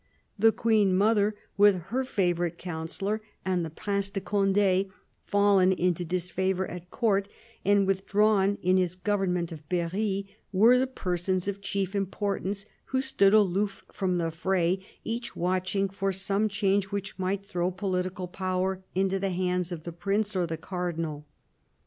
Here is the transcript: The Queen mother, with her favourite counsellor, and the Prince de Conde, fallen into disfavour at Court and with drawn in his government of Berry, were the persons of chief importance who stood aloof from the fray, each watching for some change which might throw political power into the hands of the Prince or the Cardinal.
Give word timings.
The 0.39 0.51
Queen 0.51 0.97
mother, 0.97 1.35
with 1.57 1.75
her 1.89 2.03
favourite 2.03 2.57
counsellor, 2.57 3.21
and 3.45 3.63
the 3.63 3.69
Prince 3.69 4.09
de 4.09 4.19
Conde, 4.19 4.87
fallen 5.27 5.71
into 5.71 6.03
disfavour 6.03 6.65
at 6.65 6.89
Court 6.89 7.27
and 7.63 7.85
with 7.85 8.07
drawn 8.07 8.57
in 8.63 8.77
his 8.77 8.95
government 8.95 9.51
of 9.51 9.69
Berry, 9.69 10.25
were 10.51 10.79
the 10.79 10.87
persons 10.87 11.47
of 11.47 11.61
chief 11.61 11.93
importance 11.93 12.65
who 12.85 12.99
stood 12.99 13.35
aloof 13.35 13.85
from 13.91 14.17
the 14.17 14.31
fray, 14.31 14.79
each 15.03 15.35
watching 15.35 15.87
for 15.87 16.11
some 16.11 16.49
change 16.49 16.85
which 16.85 17.19
might 17.19 17.45
throw 17.45 17.69
political 17.69 18.27
power 18.27 18.83
into 18.95 19.19
the 19.19 19.29
hands 19.29 19.71
of 19.71 19.83
the 19.83 19.93
Prince 19.93 20.35
or 20.35 20.47
the 20.47 20.57
Cardinal. 20.57 21.27